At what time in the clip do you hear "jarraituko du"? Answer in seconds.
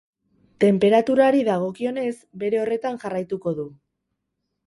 3.05-3.67